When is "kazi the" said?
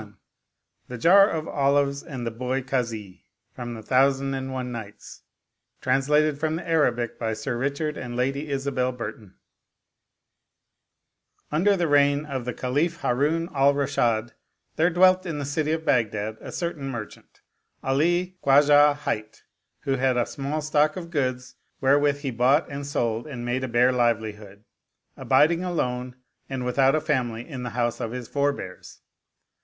2.63-3.63